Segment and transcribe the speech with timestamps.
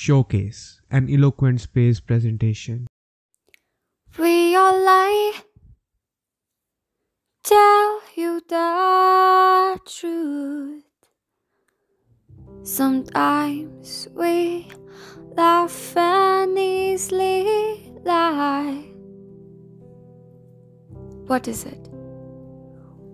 [0.00, 2.86] Showcase, an eloquent space presentation.
[4.16, 5.32] We all lie,
[7.42, 10.84] tell you the truth.
[12.62, 14.68] Sometimes we
[15.36, 18.84] laugh and easily lie.
[21.26, 21.88] What is it?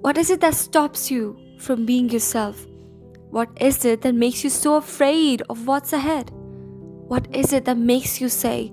[0.02, 2.66] What is it that stops you from being yourself?
[3.30, 6.30] What is it that makes you so afraid of what's ahead?
[7.08, 8.72] What is it that makes you say,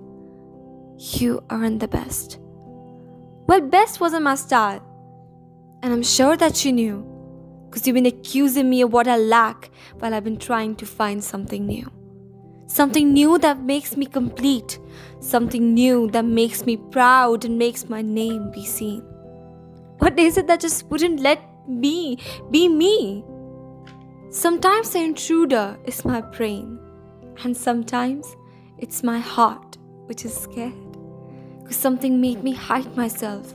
[0.97, 2.39] You aren't the best?
[3.47, 4.81] Well, best wasn't my style.
[5.83, 9.71] And I'm sure that you knew, because you've been accusing me of what I lack
[9.99, 11.91] while I've been trying to find something new.
[12.67, 14.79] Something new that makes me complete.
[15.19, 19.01] Something new that makes me proud and makes my name be seen.
[19.97, 22.17] What is it that just wouldn't let me
[22.49, 23.25] be me?
[24.29, 26.79] Sometimes the intruder is my brain,
[27.43, 28.35] and sometimes
[28.77, 30.73] it's my heart which is scared.
[31.59, 33.53] Because something made me hide myself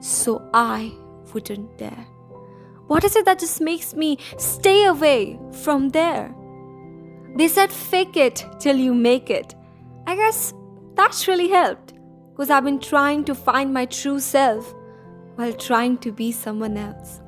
[0.00, 0.92] so I
[1.32, 2.06] wouldn't dare.
[2.86, 6.34] What is it that just makes me stay away from there?
[7.36, 9.54] They said fake it till you make it.
[10.06, 10.54] I guess
[10.94, 11.92] that's really helped
[12.30, 14.74] because I've been trying to find my true self
[15.38, 17.20] while trying to be someone else?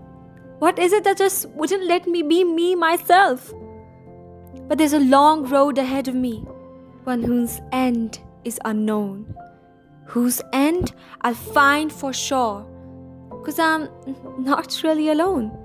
[0.59, 3.53] What is it that just wouldn't let me be me myself?
[4.69, 6.45] But there's a long road ahead of me,
[7.05, 9.35] one whose end is unknown,
[10.07, 12.67] whose end I'll find for sure,
[13.31, 13.89] because I'm
[14.39, 15.57] not really alone.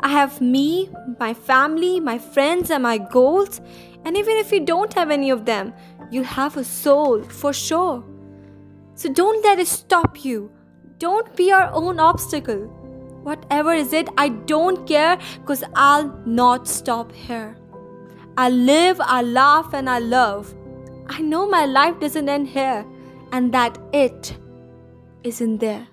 [0.00, 3.60] I have me, my family, my friends, and my goals,
[4.04, 5.72] and even if you don't have any of them,
[6.10, 8.04] you have a soul for sure.
[8.94, 10.50] So don't let it stop you
[11.02, 12.60] don't be your own obstacle.
[13.24, 17.56] Whatever is it, I don't care because I'll not stop here.
[18.36, 20.54] I live, I laugh, and I love.
[21.06, 22.86] I know my life doesn't end here
[23.32, 24.36] and that it
[25.22, 25.86] isn't there.